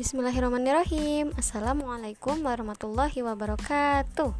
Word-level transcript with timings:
Bismillahirrahmanirrahim. 0.00 1.36
Assalamualaikum 1.36 2.40
warahmatullahi 2.40 3.20
wabarakatuh. 3.20 4.32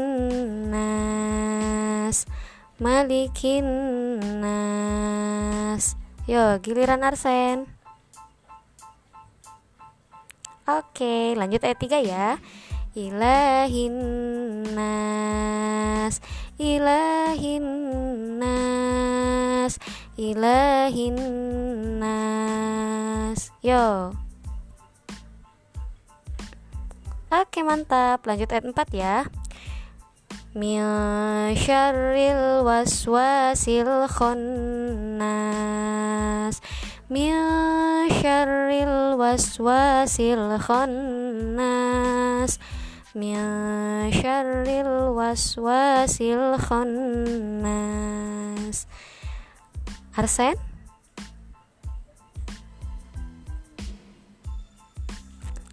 nas. 0.74 2.26
Malikin 2.82 3.62
nas. 4.42 5.94
Yo 6.26 6.58
giliran 6.58 7.06
Arsen. 7.06 7.70
Oke 10.66 11.38
lanjut 11.38 11.62
ayat 11.62 11.78
3 11.78 12.02
ya. 12.02 12.42
Ilahin 12.98 13.94
nas. 14.74 16.18
Ilahin 16.58 17.66
nas. 18.42 19.78
Ilahin 20.18 21.14
nas. 22.02 23.54
Yo 23.62 24.10
Oke 27.36 27.60
mantap. 27.60 28.24
Lanjut 28.24 28.48
ayat 28.48 28.64
4 28.64 28.96
ya. 28.96 29.28
Min 30.56 30.80
waswasil 32.64 34.08
khannas. 34.08 35.44
Min 37.12 37.36
waswasil 39.20 40.56
khannas. 40.64 42.56
Min 43.12 43.36
waswasil 45.12 46.56
khannas. 46.56 48.08
Arsen? 50.16 50.56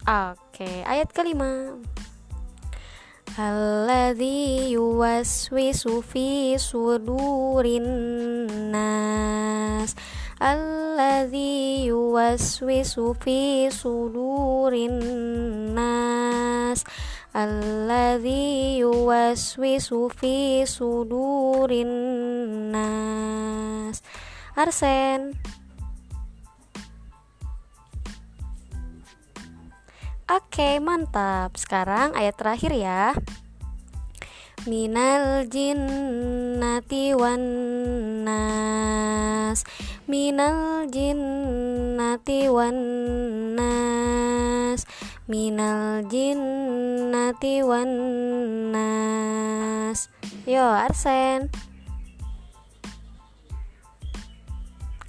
Oke, 0.04 0.43
ayat 0.84 1.10
kelima. 1.14 1.80
Alladzi 3.34 4.70
yuwaswisu 4.78 6.06
fi 6.06 6.54
sudurin 6.60 7.90
nas. 8.70 9.98
Alladzi 10.38 11.88
yuwaswisu 11.90 13.18
fi 13.18 13.74
sudurin 13.74 15.02
nas. 15.74 16.86
Alladzi 17.34 18.78
yuwaswisu 18.86 20.14
fi 20.14 20.62
sudurin 20.70 21.94
nas. 22.70 23.98
Arsen 24.54 25.34
Oke, 30.32 30.80
mantap. 30.80 31.52
Sekarang 31.60 32.16
ayat 32.16 32.40
terakhir 32.40 32.72
ya. 32.72 33.12
Minal 34.64 35.44
jinnati 35.52 37.12
wan 37.12 37.44
nas 38.24 39.68
Minal 40.08 40.88
jinnati 40.88 42.48
wan 42.48 42.80
nas 43.60 44.88
Minal 45.28 46.08
jinnati 46.08 47.60
wan 47.60 47.92
nas 48.72 50.08
Yo 50.48 50.64
Arsen 50.64 51.52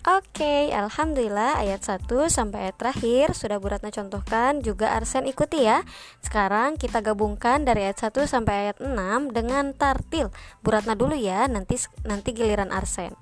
Oke, 0.04 0.68
Alhamdulillah 0.68 1.64
ayat 1.64 1.80
1 1.80 2.04
sampai 2.28 2.68
ayat 2.68 2.76
terakhir 2.76 3.32
sudah 3.32 3.56
Bu 3.56 3.72
Ratna 3.72 3.88
contohkan 3.88 4.60
juga 4.60 4.92
Arsen 4.92 5.24
ikuti 5.24 5.64
ya. 5.64 5.80
Sekarang 6.20 6.76
kita 6.76 7.00
gabungkan 7.00 7.64
dari 7.64 7.88
ayat 7.88 8.12
1 8.12 8.28
sampai 8.28 8.68
ayat 8.68 8.84
6 8.84 9.32
dengan 9.32 9.72
tartil. 9.72 10.28
Bu 10.60 10.76
Ratna 10.76 10.92
dulu 10.92 11.16
ya, 11.16 11.48
nanti 11.48 11.80
nanti 12.04 12.36
giliran 12.36 12.68
Arsen. 12.68 13.16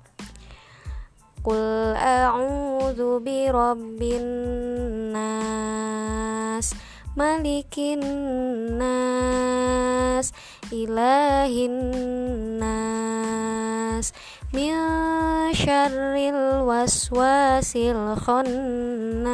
Qul 1.39 1.95
a'udzu 1.95 3.23
birabbin 3.23 4.27
nas 5.15 6.75
Malikin 7.15 8.03
nas 8.75 10.35
Ilahin 10.67 11.75
min 14.53 14.77
syarril 15.53 16.61
waswasil 16.69 18.13
khannas 18.21 19.33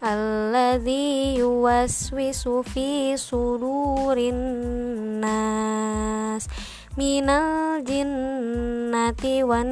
alladzi 0.00 1.36
yuwaswisu 1.36 2.64
fi 2.64 3.12
sudurin 3.14 4.40
nas 5.20 6.48
minal 6.96 7.84
jinnati 7.84 9.44
wan 9.44 9.68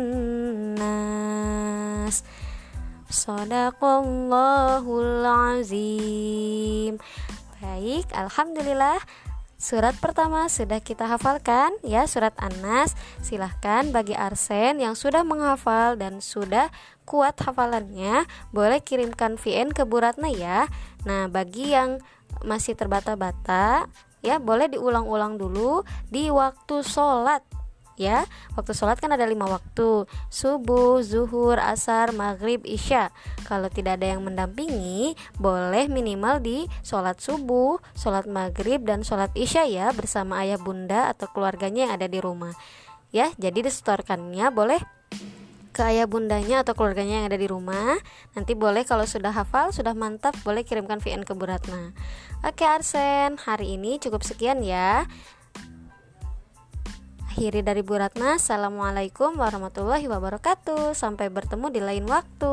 nas. 0.76 2.22
Sadaqallahul 3.10 5.26
azim. 5.26 6.94
Baik, 7.60 8.06
Alhamdulillah 8.16 8.96
Surat 9.60 9.92
pertama 10.00 10.48
sudah 10.48 10.80
kita 10.80 11.04
hafalkan 11.04 11.68
ya 11.84 12.08
surat 12.08 12.32
Anas. 12.40 12.96
Silahkan 13.20 13.92
bagi 13.92 14.16
Arsen 14.16 14.80
yang 14.80 14.96
sudah 14.96 15.20
menghafal 15.20 16.00
dan 16.00 16.24
sudah 16.24 16.72
kuat 17.04 17.36
hafalannya 17.44 18.24
boleh 18.56 18.80
kirimkan 18.80 19.36
VN 19.36 19.76
ke 19.76 19.84
Buratna 19.84 20.32
ya. 20.32 20.64
Nah, 21.04 21.28
bagi 21.28 21.76
yang 21.76 22.00
masih 22.40 22.72
terbata-bata 22.72 23.84
ya 24.24 24.40
boleh 24.40 24.72
diulang-ulang 24.72 25.36
dulu 25.36 25.84
di 26.08 26.32
waktu 26.32 26.80
sholat 26.80 27.44
ya. 28.00 28.24
Waktu 28.56 28.72
sholat 28.72 28.96
kan 28.96 29.12
ada 29.12 29.28
lima 29.28 29.44
waktu. 29.44 30.08
Subuh 30.32 31.04
zuhur 31.04 31.60
asar 31.60 32.16
maghrib 32.16 32.64
isya. 32.64 33.12
Kalau 33.44 33.68
tidak 33.68 34.00
ada 34.00 34.16
yang 34.16 34.24
mendampingi 34.24 35.12
boleh 35.36 35.92
minimal 35.92 36.40
di 36.40 36.64
sholat 36.80 37.20
subuh 37.20 37.76
sholat 37.92 38.24
maghrib 38.24 38.80
dan 38.80 39.04
sholat 39.04 39.28
isya 39.36 39.68
ya 39.68 39.92
bersama 39.92 40.40
ayah 40.40 40.56
bunda 40.56 41.12
atau 41.12 41.28
keluarganya 41.28 41.86
yang 41.86 41.92
ada 42.00 42.08
di 42.08 42.18
rumah. 42.18 42.56
Ya 43.12 43.28
jadi 43.36 43.60
disetorkannya 43.68 44.48
boleh 44.48 44.80
ke 45.70 45.86
ayah 45.86 46.08
bundanya 46.08 46.66
atau 46.66 46.74
keluarganya 46.74 47.22
yang 47.22 47.26
ada 47.28 47.38
di 47.38 47.46
rumah. 47.46 48.00
Nanti 48.32 48.56
boleh 48.56 48.82
kalau 48.88 49.04
sudah 49.04 49.30
hafal 49.30 49.70
sudah 49.76 49.92
mantap 49.92 50.34
boleh 50.42 50.64
kirimkan 50.64 50.98
VN 50.98 51.22
ke 51.28 51.36
Buratna 51.36 51.92
oke 52.40 52.64
Arsen 52.64 53.36
hari 53.36 53.76
ini 53.76 54.00
cukup 54.00 54.24
sekian 54.24 54.64
ya 54.64 55.04
akhiri 57.40 57.64
dari 57.64 57.80
Bu 57.80 57.96
Ratna. 57.96 58.36
Assalamualaikum 58.36 59.40
warahmatullahi 59.40 60.04
wabarakatuh. 60.12 60.92
Sampai 60.92 61.32
bertemu 61.32 61.72
di 61.72 61.80
lain 61.80 62.04
waktu. 62.04 62.52